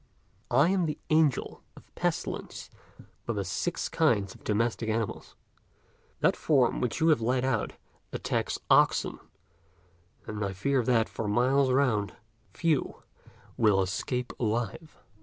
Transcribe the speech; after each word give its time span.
I 0.49 0.69
am 0.69 0.87
the 0.87 0.97
Angel 1.11 1.61
of 1.77 1.93
Pestilence 1.93 2.71
for 3.23 3.33
the 3.33 3.43
six 3.45 3.87
kinds 3.87 4.33
of 4.33 4.43
domestic 4.43 4.89
animals. 4.89 5.35
That 6.21 6.35
form 6.35 6.81
which 6.81 6.99
you 6.99 7.09
have 7.09 7.21
let 7.21 7.45
out 7.45 7.73
attacks 8.11 8.57
oxen, 8.67 9.19
and 10.25 10.43
I 10.43 10.53
fear 10.53 10.81
that, 10.81 11.07
for 11.07 11.27
miles 11.27 11.69
round, 11.71 12.15
few 12.51 13.03
will 13.57 13.79
escape 13.79 14.33
alive." 14.39 14.97